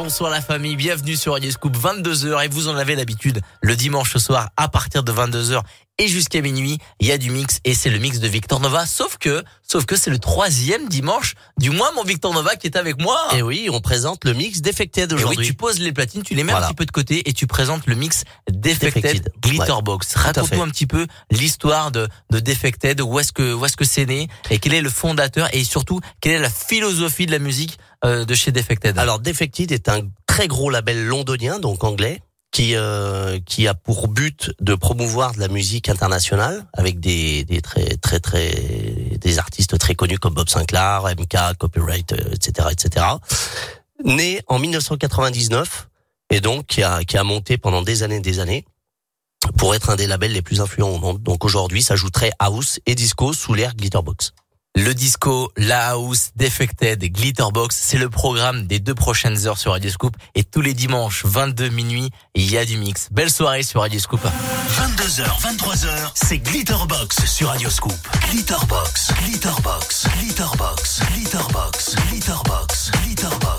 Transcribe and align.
bonsoir 0.00 0.30
la 0.30 0.40
famille, 0.40 0.76
bienvenue 0.76 1.16
sur 1.16 1.32
Radio 1.32 1.50
Scoop 1.50 1.76
22h 1.76 2.44
et 2.44 2.48
vous 2.48 2.68
en 2.68 2.76
avez 2.76 2.94
l'habitude 2.94 3.40
le 3.62 3.74
dimanche 3.74 4.16
soir 4.16 4.50
à 4.56 4.68
partir 4.68 5.02
de 5.02 5.10
22h 5.10 5.60
et 6.00 6.06
jusqu'à 6.06 6.40
minuit, 6.40 6.78
il 7.00 7.08
y 7.08 7.12
a 7.12 7.18
du 7.18 7.30
mix 7.30 7.58
et 7.64 7.74
c'est 7.74 7.90
le 7.90 7.98
mix 7.98 8.20
de 8.20 8.28
Victor 8.28 8.60
Nova. 8.60 8.86
Sauf 8.86 9.18
que, 9.18 9.42
sauf 9.68 9.84
que 9.84 9.96
c'est 9.96 10.10
le 10.10 10.20
troisième 10.20 10.88
dimanche 10.88 11.34
du 11.58 11.70
mois, 11.70 11.90
mon 11.96 12.04
Victor 12.04 12.32
Nova 12.32 12.54
qui 12.54 12.68
est 12.68 12.76
avec 12.76 13.00
moi. 13.00 13.18
Et 13.34 13.42
oui, 13.42 13.68
on 13.72 13.80
présente 13.80 14.24
le 14.24 14.32
mix 14.32 14.60
Defected 14.62 15.10
Et 15.10 15.14
aujourd'hui. 15.16 15.38
oui, 15.38 15.46
tu 15.46 15.54
poses 15.54 15.80
les 15.80 15.90
platines, 15.90 16.22
tu 16.22 16.34
les 16.34 16.44
mets 16.44 16.52
Voilà. 16.52 16.66
un 16.66 16.68
petit 16.68 16.76
peu 16.76 16.86
de 16.86 16.92
côté 16.92 17.28
et 17.28 17.32
tu 17.32 17.48
présentes 17.48 17.86
le 17.86 17.96
mix 17.96 18.22
Defected, 18.48 19.02
Defected. 19.02 19.32
Glitterbox. 19.42 20.14
Raconte-nous 20.14 20.62
un 20.62 20.68
petit 20.68 20.86
peu 20.86 21.08
l'histoire 21.32 21.90
de, 21.90 22.06
de 22.30 22.38
Defected, 22.38 23.00
où 23.00 23.18
est-ce 23.18 23.32
que, 23.32 23.52
où 23.54 23.64
est-ce 23.66 23.76
que 23.76 23.84
c'est 23.84 24.06
né 24.06 24.28
et 24.50 24.60
quel 24.60 24.74
est 24.74 24.82
le 24.82 24.90
fondateur 24.90 25.48
et 25.52 25.64
surtout 25.64 26.00
quelle 26.20 26.34
est 26.34 26.38
la 26.38 26.50
philosophie 26.50 27.26
de 27.26 27.32
la 27.32 27.40
musique 27.40 27.76
de 28.04 28.34
chez 28.34 28.52
Defected. 28.52 28.98
Alors 28.98 29.18
Defected 29.18 29.72
est 29.72 29.88
un 29.88 30.02
très 30.26 30.46
gros 30.46 30.70
label 30.70 31.04
londonien, 31.06 31.58
donc 31.58 31.82
anglais, 31.82 32.20
qui 32.50 32.74
euh, 32.74 33.38
qui 33.44 33.68
a 33.68 33.74
pour 33.74 34.08
but 34.08 34.52
de 34.60 34.74
promouvoir 34.74 35.34
de 35.34 35.40
la 35.40 35.48
musique 35.48 35.88
internationale 35.88 36.66
avec 36.72 37.00
des 37.00 37.44
des 37.44 37.60
très 37.60 37.96
très 37.96 38.20
très 38.20 38.50
des 39.20 39.38
artistes 39.38 39.78
très 39.78 39.94
connus 39.94 40.18
comme 40.18 40.34
Bob 40.34 40.48
Sinclair, 40.48 41.04
MK, 41.04 41.56
Copyright, 41.58 42.12
euh, 42.12 42.32
etc. 42.32 42.68
etc. 42.70 43.06
Né 44.04 44.40
en 44.46 44.58
1999 44.58 45.88
et 46.30 46.40
donc 46.40 46.66
qui 46.66 46.82
a 46.82 47.04
qui 47.04 47.18
a 47.18 47.24
monté 47.24 47.58
pendant 47.58 47.82
des 47.82 48.02
années 48.02 48.16
et 48.16 48.20
des 48.20 48.38
années 48.38 48.64
pour 49.56 49.74
être 49.74 49.90
un 49.90 49.96
des 49.96 50.06
labels 50.06 50.32
les 50.32 50.42
plus 50.42 50.60
influents 50.60 50.90
au 50.90 50.98
monde. 50.98 51.22
Donc 51.22 51.44
aujourd'hui, 51.44 51.82
s'ajouterait 51.82 52.32
house 52.38 52.80
et 52.86 52.94
disco 52.94 53.32
sous 53.32 53.54
l'ère 53.54 53.74
Glitterbox. 53.76 54.32
Le 54.78 54.94
disco, 54.94 55.50
la 55.56 55.88
house, 55.88 56.30
Defected, 56.36 57.02
Glitterbox, 57.02 57.76
c'est 57.76 57.98
le 57.98 58.08
programme 58.08 58.68
des 58.68 58.78
deux 58.78 58.94
prochaines 58.94 59.48
heures 59.48 59.58
sur 59.58 59.72
Radio 59.72 59.90
Scoop. 59.90 60.16
Et 60.36 60.44
tous 60.44 60.60
les 60.60 60.72
dimanches, 60.72 61.24
22 61.24 61.70
minuit, 61.70 62.10
il 62.36 62.48
y 62.48 62.56
a 62.56 62.64
du 62.64 62.76
mix. 62.76 63.08
Belle 63.10 63.28
soirée 63.28 63.64
sur 63.64 63.80
Radio 63.80 63.98
Scoop. 63.98 64.20
22h, 64.24 65.24
23h, 65.40 66.12
c'est 66.14 66.38
Glitterbox 66.38 67.24
sur 67.26 67.48
Radio 67.48 67.68
Scoop. 67.70 67.92
Glitterbox, 68.30 69.14
Glitterbox, 69.24 70.06
Glitterbox, 70.16 71.00
Glitterbox, 71.12 71.96
Glitterbox. 72.08 72.90
Glitterbox. 73.02 73.57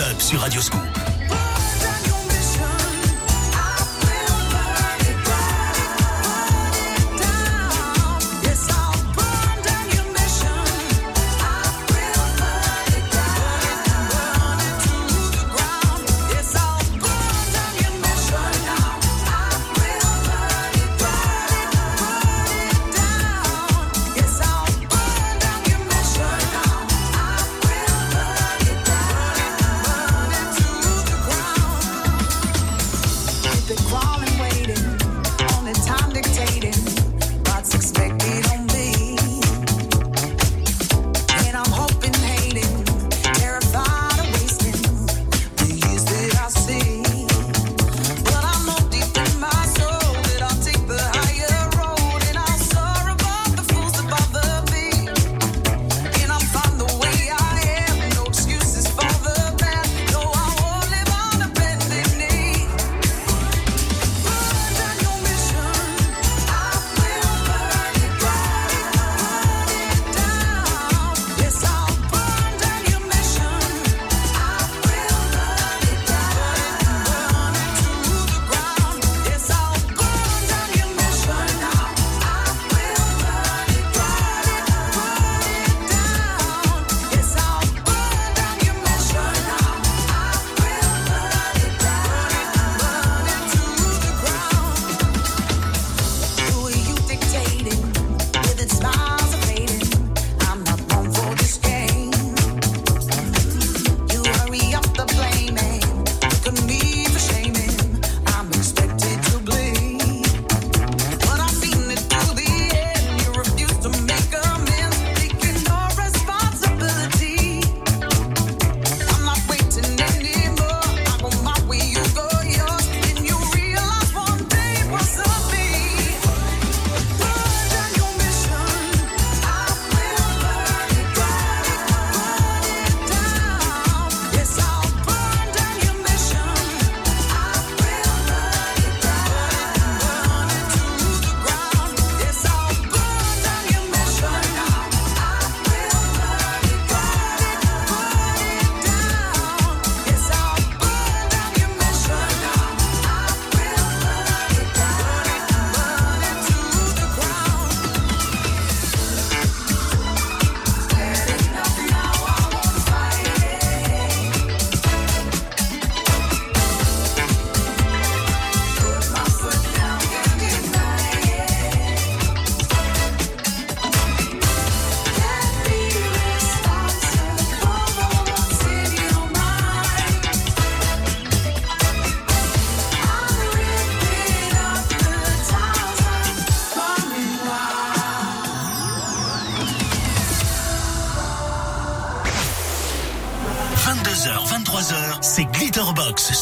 Club 0.00 0.18
sur 0.18 0.40
Radioscoop. 0.40 0.79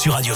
Radio 0.08 0.34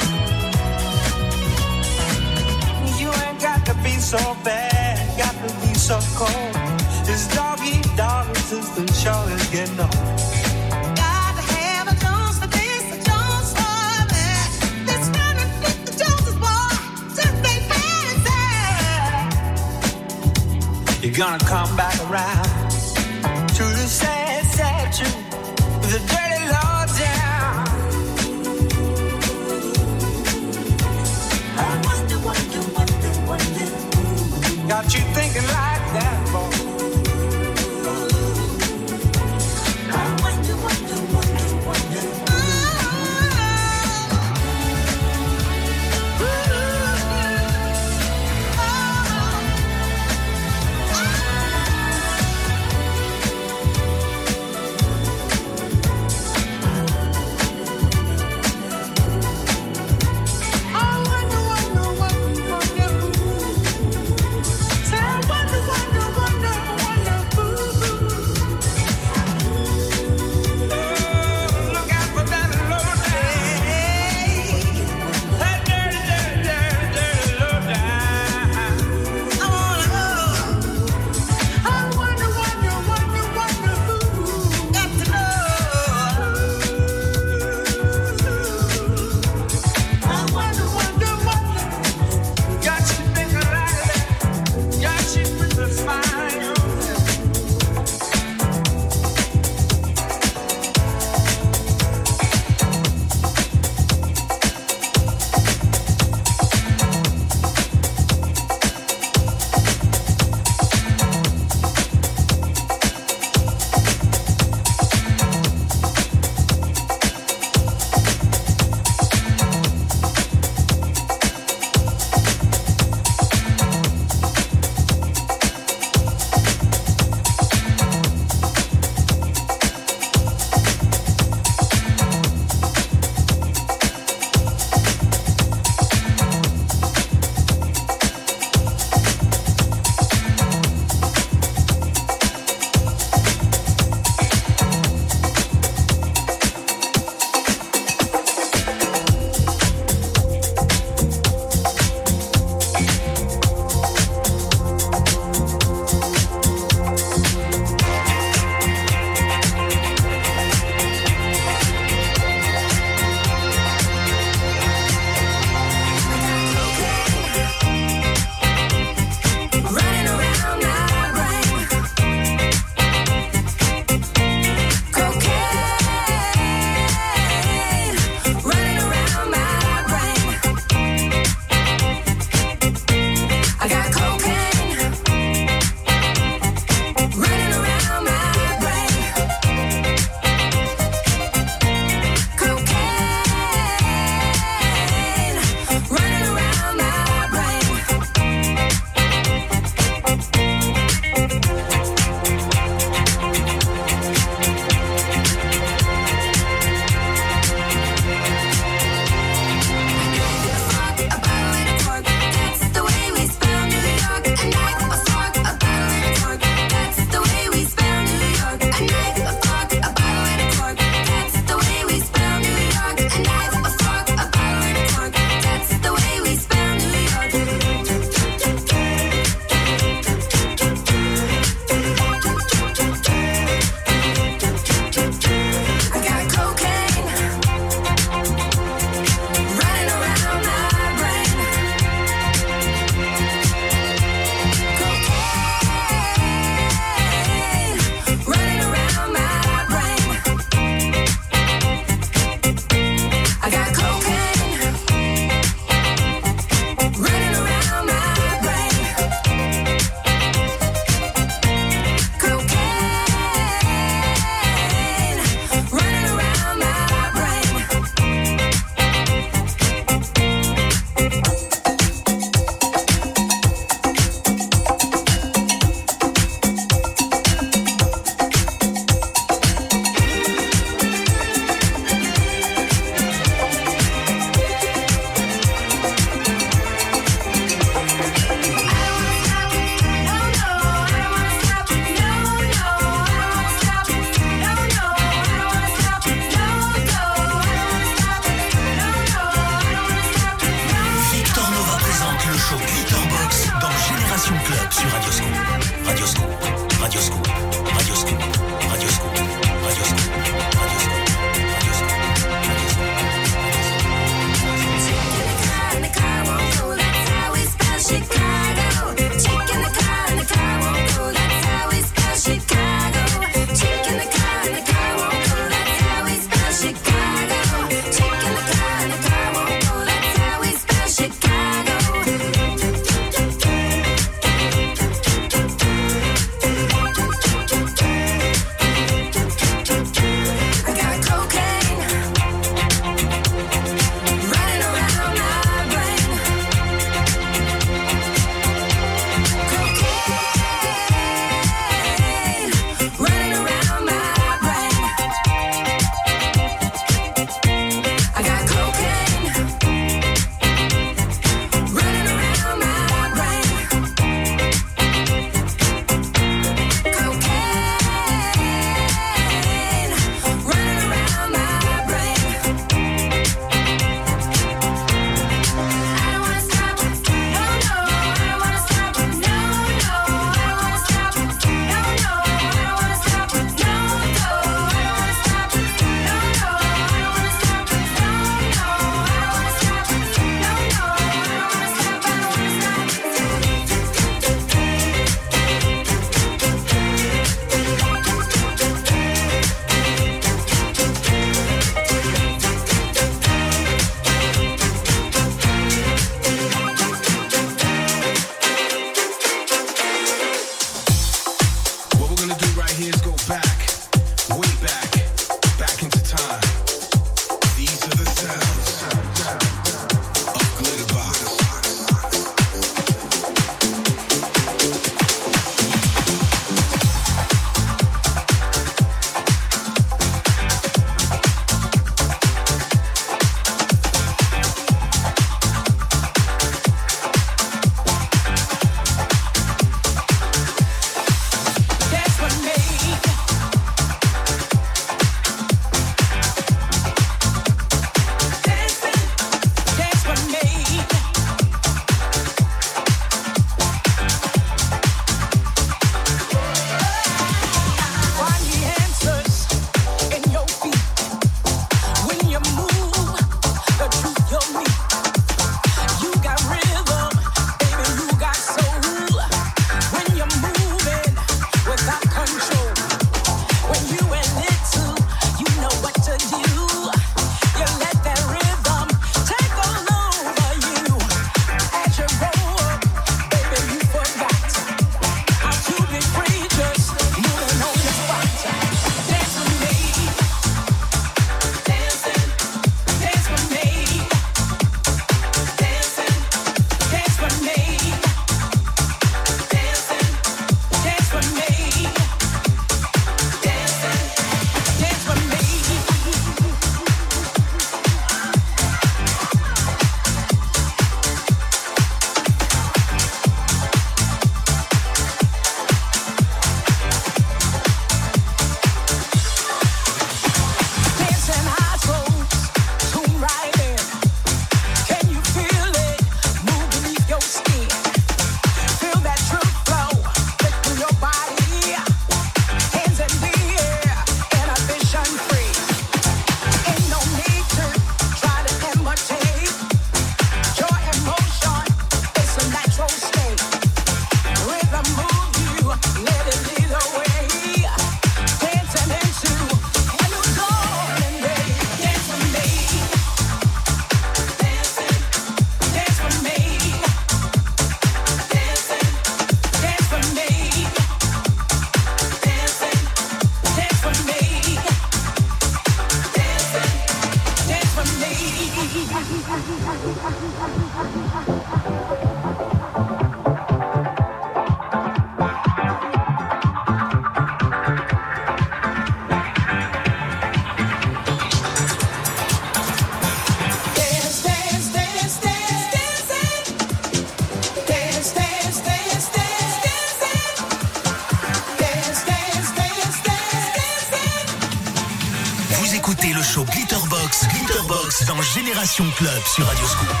Club 598.89 599.23
sur 599.27 599.45
Radio 599.45 599.67
Scoop. 599.67 600.00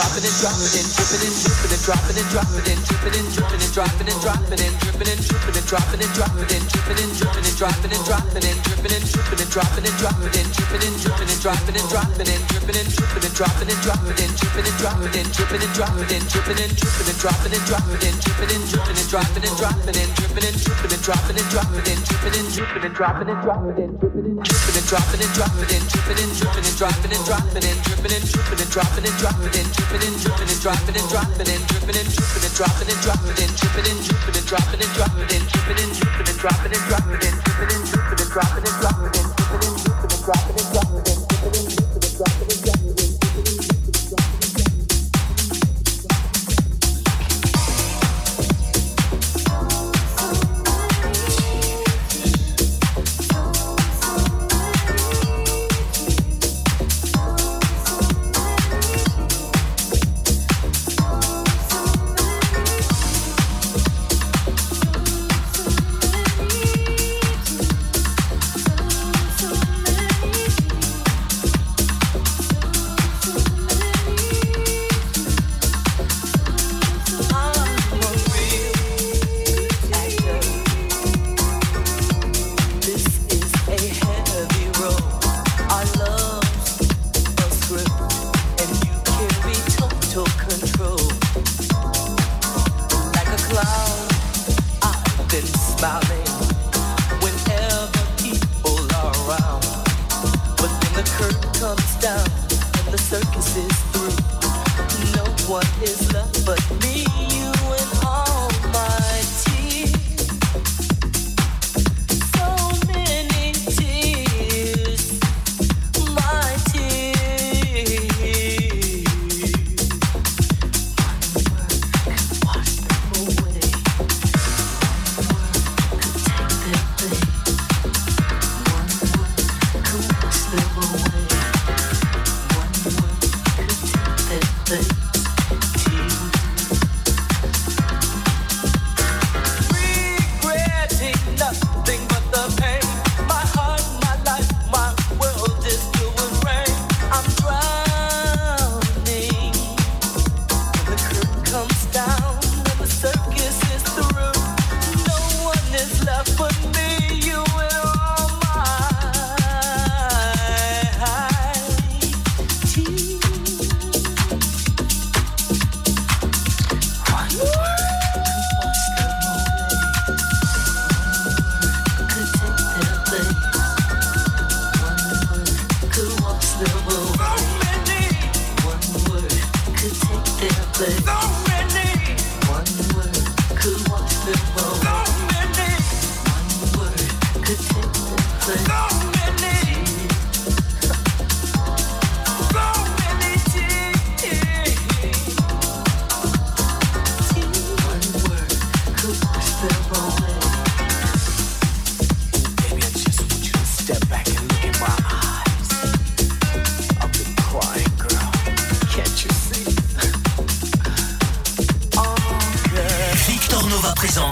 Dropping 0.00 0.24
and 0.24 0.36
dropping 0.40 0.72
and 0.80 0.88
dripping 0.96 1.28
and 1.28 1.36
dripping 1.44 1.72
and 1.76 1.82
dropping 1.84 2.16
and 2.16 2.28
dropping 2.32 2.66
and 2.72 2.80
dripping 2.88 3.16
and 3.20 3.28
dripping 3.36 3.60
and 3.60 3.72
dropping 3.76 4.08
and 4.08 4.20
dropping 4.24 4.60
and 4.64 4.74
dripping 4.80 5.08
and 5.12 5.29
dripping 5.40 5.56
and 5.56 5.66
dropping 5.66 6.00
and 6.02 6.12
dropping 6.12 6.52
and 6.52 6.64
dripping 6.68 7.00
and 7.00 7.12
dripping 7.16 7.44
and 7.48 7.56
dropping 7.56 7.92
and 7.92 8.04
dropping 8.04 8.44
and 8.44 8.58
dripping 8.60 8.92
and 8.92 9.04
dripping 9.08 9.40
and 9.40 9.50
dropping 9.50 9.84
and 9.84 9.96
dropping 9.96 10.36
and 10.36 10.50
dripping 10.52 10.84
and 10.84 10.98
dripping 11.00 11.30
and 11.30 11.40
dropping 11.40 11.76
and 11.76 11.88
dropping 11.88 12.28
and 12.28 12.42
dripping 12.44 12.76
and 12.76 12.88
dripping 12.92 13.24
and 13.24 13.36
dropping 13.40 13.70
and 13.70 13.80
dropping 13.80 14.20
and 14.20 14.34
dripping 14.36 14.66
and 14.68 14.76
dropping 14.76 15.16
and 15.16 15.28
dripping 15.32 15.62
and 15.62 15.74
dropping 15.74 16.04
and 16.10 16.26
dripping 16.36 16.60
and 16.60 16.74
dripping 16.76 17.08
and 17.08 17.18
dropping 17.20 17.52
and 17.52 17.64
dropping 17.64 18.04
and 18.04 18.18
dripping 18.20 18.52
and 18.52 18.64
dripping 18.68 18.98
and 19.00 19.08
dropping 19.08 19.44
and 19.44 19.56
dropping 19.56 19.96
and 19.96 20.10
dripping 20.10 20.44
and 20.44 20.58
dripping 20.60 20.92
and 20.92 21.00
dropping 21.00 21.30
and 21.30 21.48
dropping 21.50 21.80
and 21.80 22.02
dripping 22.04 22.36
and 22.36 22.48
dripping 22.50 22.84
and 22.84 22.94
dropping 22.94 23.30
and 23.30 23.40
dropping 23.40 23.80
and 23.80 23.94
dripping 23.96 24.28
and 24.28 24.44
dripping 24.44 24.74
and 24.76 24.90
dropping 24.90 25.20
and 25.20 25.32
dropping 25.32 25.70
and 25.70 25.84
dripping 25.88 26.20
and 26.20 26.34
dripping 26.36 26.60
and 26.60 26.76
dropping 26.76 27.10
and 27.10 27.24
dropping 27.24 27.54
and 27.60 27.78
dripping 27.80 28.12
and 28.12 28.26
dripping 28.28 28.60
and 28.60 28.70
dropping 28.70 29.04
and 29.06 29.16
dropping 29.16 29.54
and 29.56 29.70
dripping 29.72 30.04
and 30.04 30.16
dripping 30.20 30.48
and 30.50 30.60
dropping 30.60 30.96
and 30.98 31.08
dropping 31.08 31.48
and 31.48 31.62
dripping 31.70 31.96
and 31.96 32.10
dripping 32.10 32.44
and 32.44 32.54
dropping 32.54 32.88
and 32.90 33.00
dropping 33.00 33.38
and 33.40 33.52
dripping 33.56 33.86
and 33.88 34.00
dripping 34.04 34.36
and 34.36 34.46
dropping 34.46 34.80
and 34.82 34.92
dropping 34.94 35.29
dropping 35.30 35.46
in, 35.46 35.48
dripping 35.48 35.84
in, 35.84 35.94
dripping 35.94 36.26
in, 36.26 36.36
dropping 36.38 36.72
in, 36.72 36.78
dropping 36.88 37.12
in, 37.12 37.38
dripping 37.44 37.70
in, 37.70 38.28
dropping 38.30 38.64
in, 38.64 38.80
dropping 38.80 39.20
in. 39.20 39.29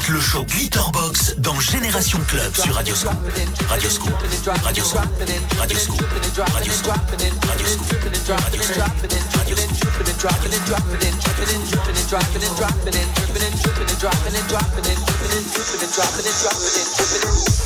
Le 0.08 0.20
show 0.20 0.42
Glitterbox 0.44 1.34
dans 1.38 1.58
Génération 1.60 2.18
Club 2.28 2.54
sur 2.54 2.74
Radioscoop. 2.74 3.12
Radioscoop. 3.68 4.10
Radioscoop. 4.64 5.00
Radioscoop. 5.58 6.02
Radioscoop. 6.48 7.98
Turn 15.98 17.57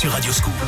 sur 0.00 0.10
Radioscoop. 0.12 0.59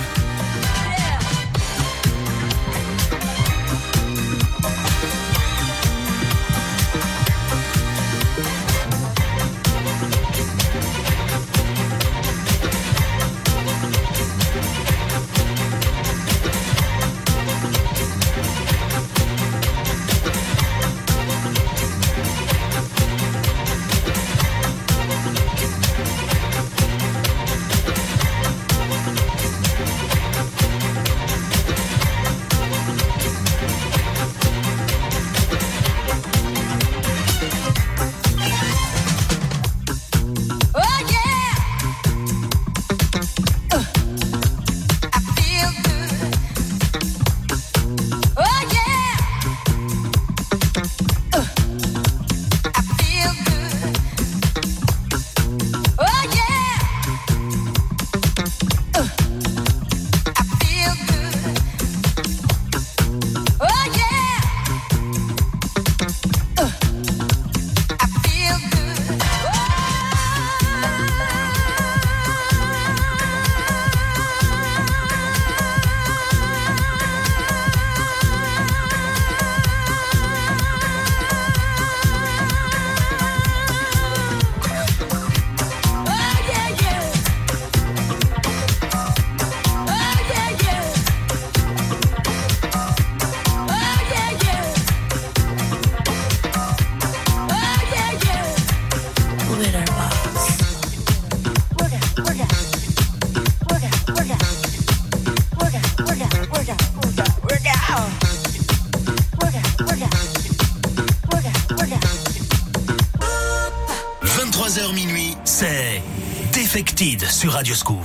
Addicted 116.92 117.26
sur 117.30 117.50
Radio 117.52 117.74
Scoop. 117.74 118.04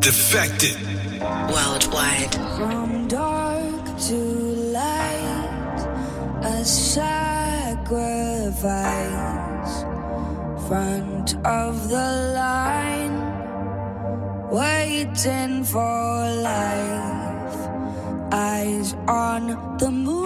Defected. 0.00 0.76
Worldwide. 1.48 3.29
sacrifice 6.64 8.00
front 10.68 11.34
of 11.44 11.88
the 11.88 12.32
line, 12.34 13.16
waiting 14.50 15.64
for 15.64 16.30
life, 16.42 17.56
eyes 18.32 18.94
on 19.08 19.76
the 19.78 19.90
moon. 19.90 20.19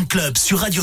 Club 0.00 0.38
sur 0.38 0.60
Radio 0.60 0.82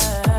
yeah. 0.00 0.31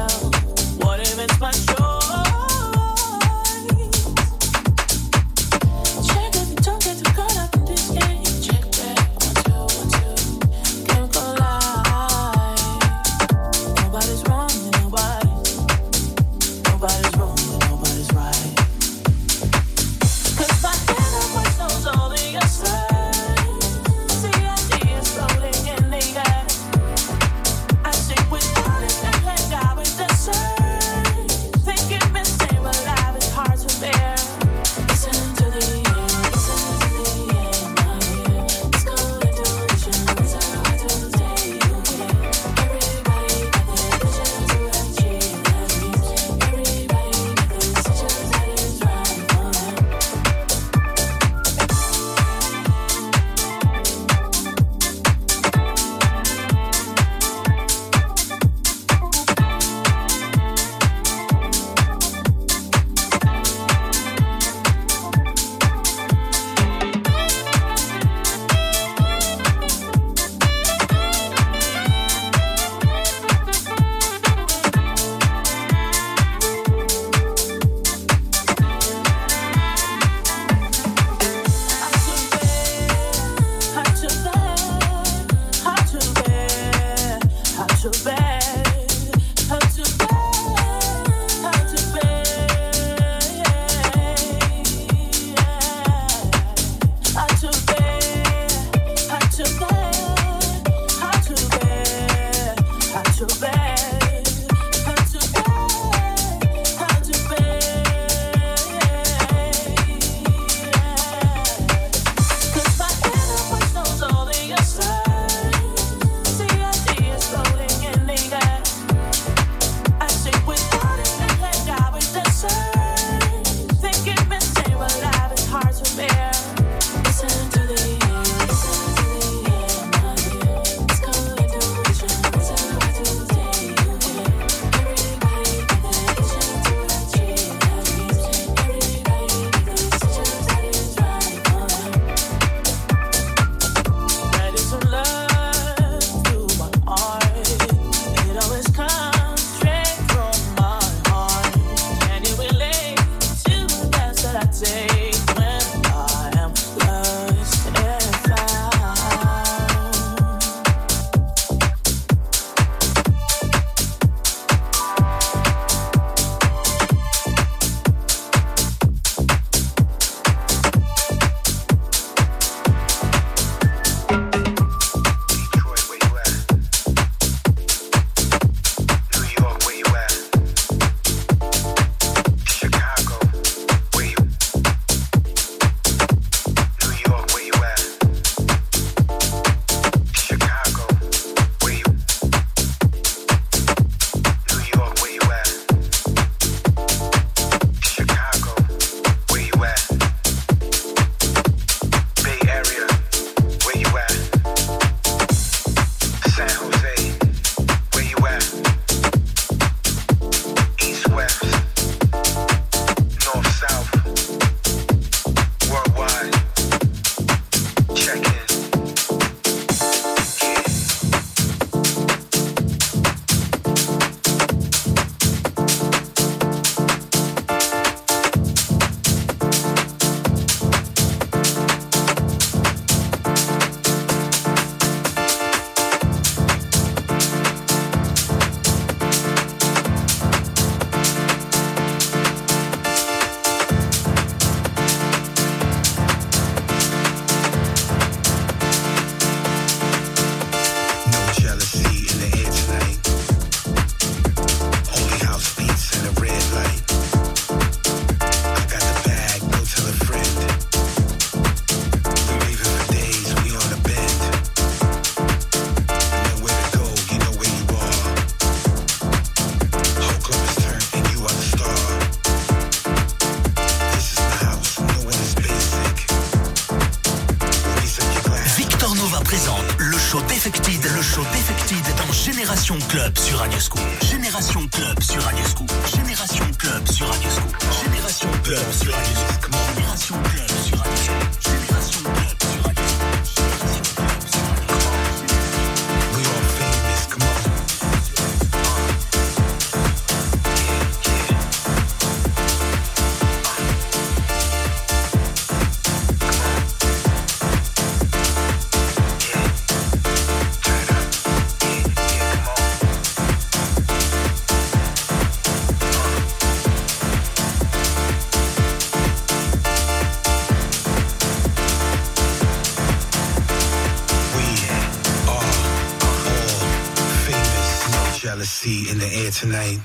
tonight. 329.34 329.80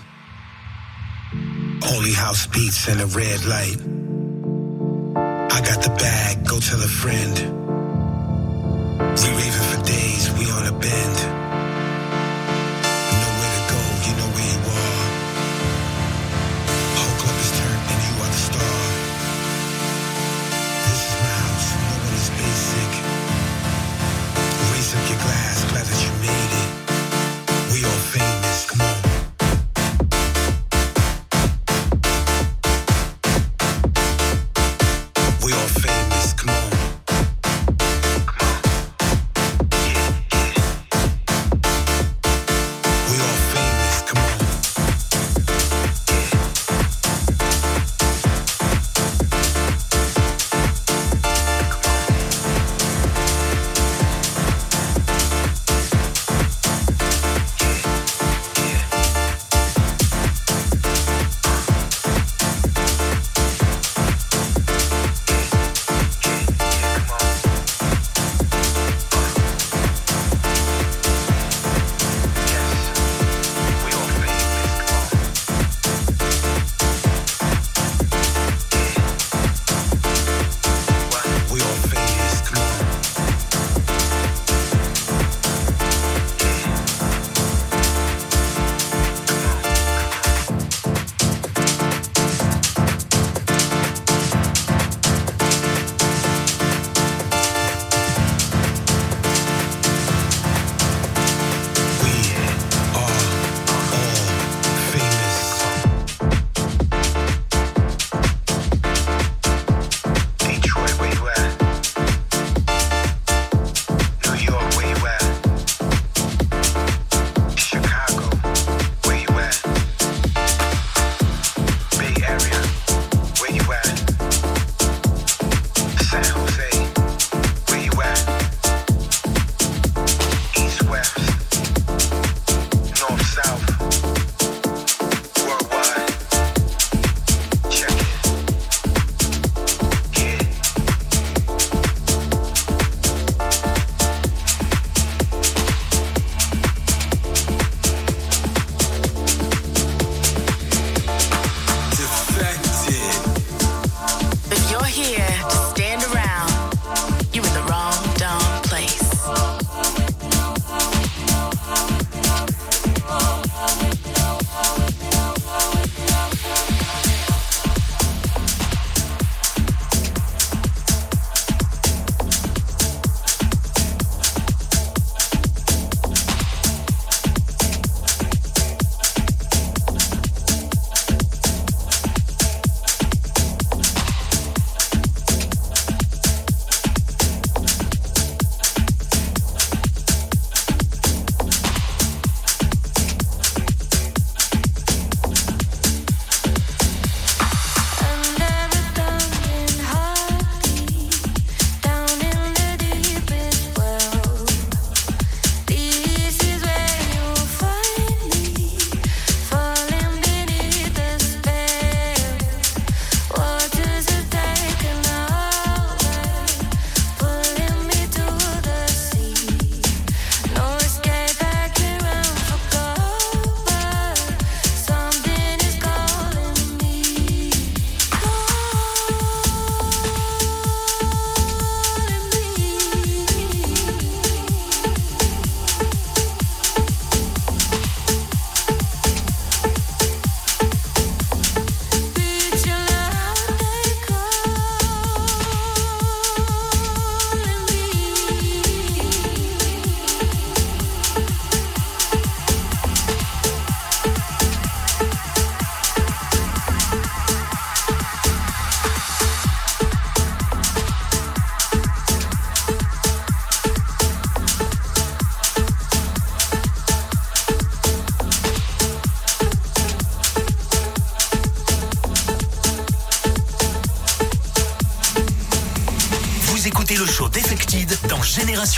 Only 1.93 2.12
house 2.12 2.47
beats 2.47 2.89
and 2.89 3.01
a 3.01 3.07
red 3.07 3.45
light. 3.47 3.81
I 5.51 5.61
got 5.61 5.83
the 5.83 5.95
bag, 5.99 6.47
go 6.47 6.61
tell 6.61 6.81
a 6.81 6.89
friend. 6.89 7.38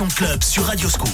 Club 0.08 0.42
sur 0.42 0.64
Radioscoop. 0.64 1.09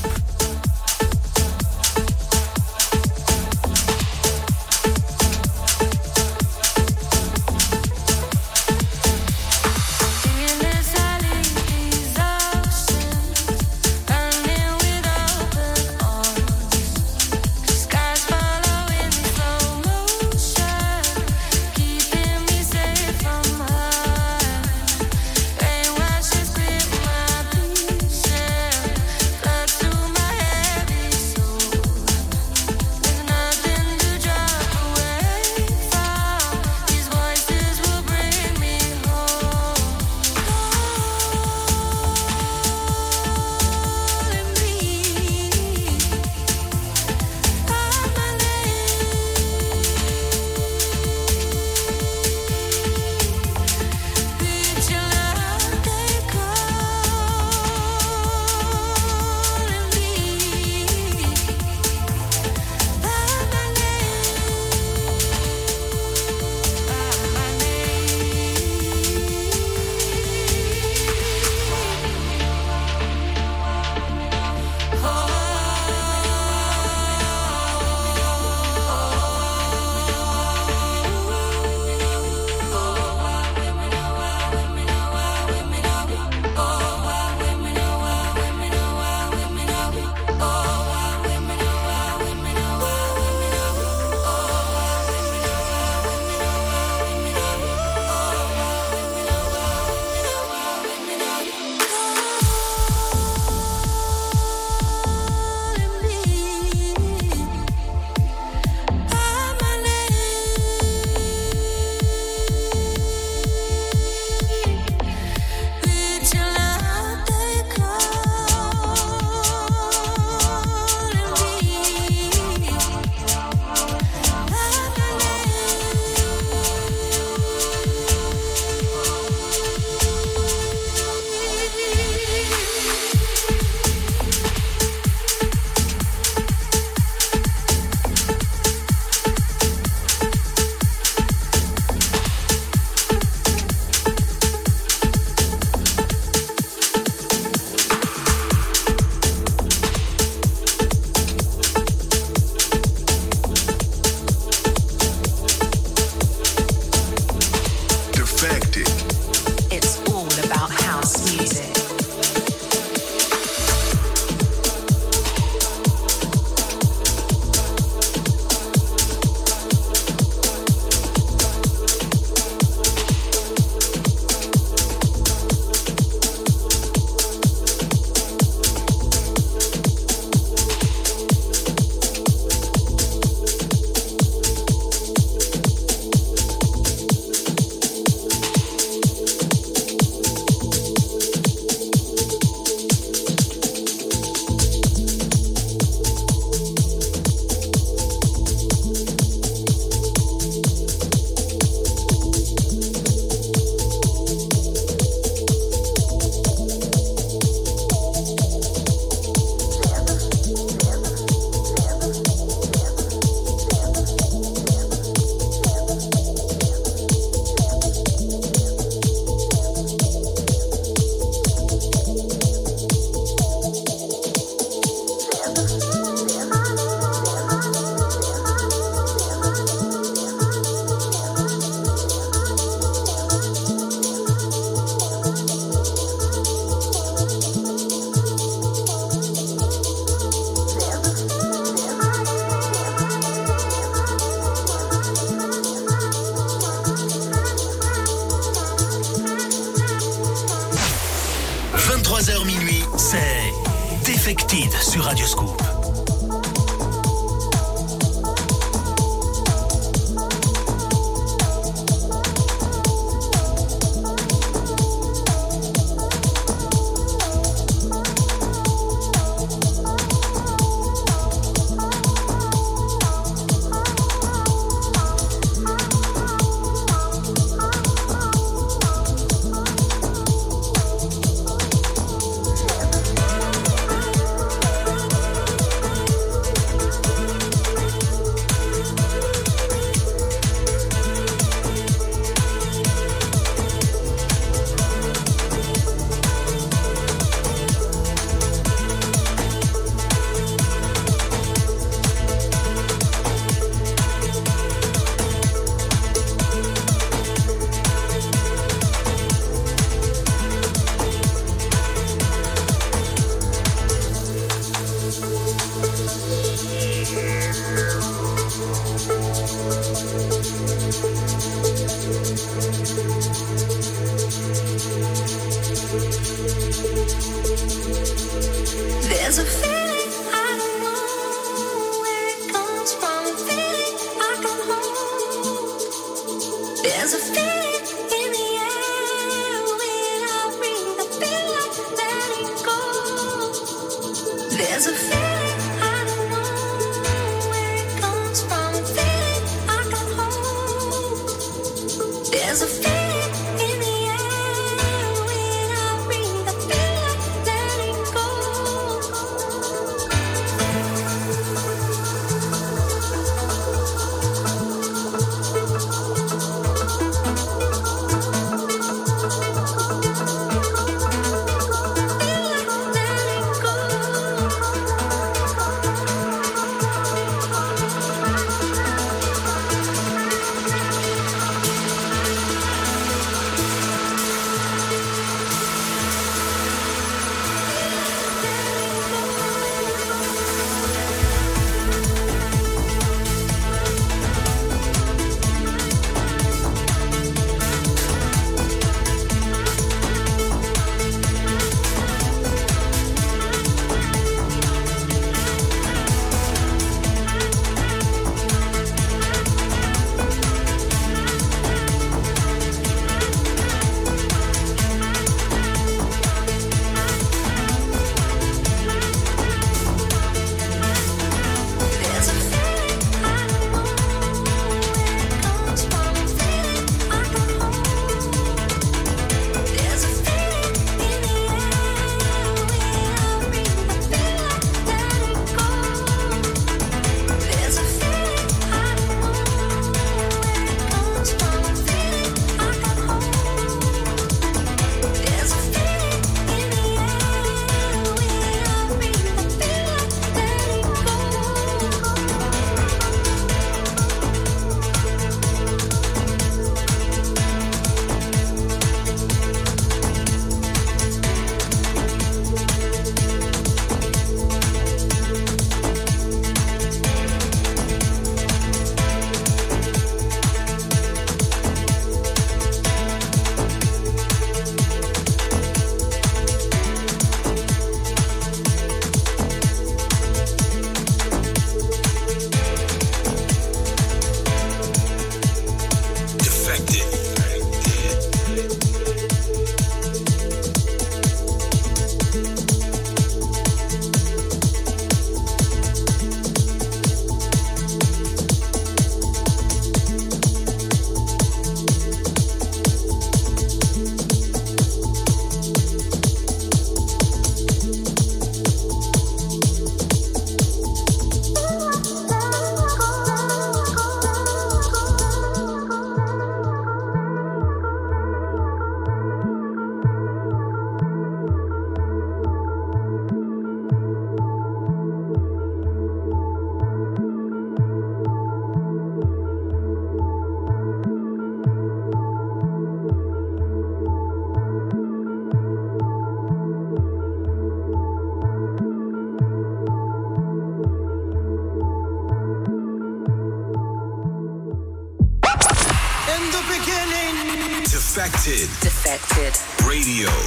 Radio. 550.26 550.40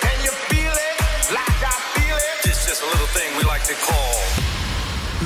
Can 0.00 0.24
you 0.24 0.30
feel 0.48 0.72
it 0.72 1.32
like 1.32 1.62
I 1.62 1.76
feel 1.94 2.16
it? 2.16 2.46
It's 2.46 2.66
just 2.66 2.82
a 2.82 2.86
little 2.86 3.06
thing 3.08 3.36
we 3.36 3.44
like 3.44 3.64
to 3.64 3.74
call 3.74 4.14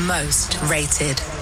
most 0.06 0.58
rated. 0.62 1.37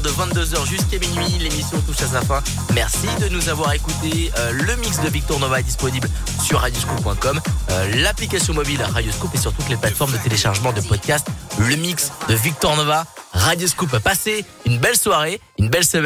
De 0.00 0.10
22h 0.10 0.66
jusqu'à 0.66 0.98
minuit. 0.98 1.38
L'émission 1.38 1.80
touche 1.80 2.02
à 2.02 2.06
sa 2.06 2.20
fin. 2.20 2.42
Merci 2.74 3.06
de 3.20 3.28
nous 3.28 3.48
avoir 3.48 3.72
écoutés. 3.72 4.30
Euh, 4.38 4.52
le 4.52 4.76
mix 4.76 5.00
de 5.00 5.08
Victor 5.08 5.40
Nova 5.40 5.60
est 5.60 5.64
disponible 5.64 6.08
sur 6.44 6.60
radioscoop.com, 6.60 7.40
euh, 7.70 7.96
l'application 7.96 8.54
mobile 8.54 8.82
Radio 8.82 9.10
Scoop 9.12 9.34
et 9.34 9.38
sur 9.38 9.52
toutes 9.52 9.68
les 9.68 9.76
plateformes 9.76 10.12
de 10.12 10.18
téléchargement 10.18 10.72
de 10.72 10.80
podcasts. 10.80 11.28
Le 11.58 11.76
mix 11.76 12.12
de 12.28 12.34
Victor 12.34 12.76
Nova, 12.76 13.06
Radio 13.32 13.66
Scoop. 13.66 13.98
Passez 13.98 14.44
une 14.66 14.78
belle 14.78 14.96
soirée, 14.96 15.40
une 15.58 15.68
belle 15.68 15.84
semaine. 15.84 15.98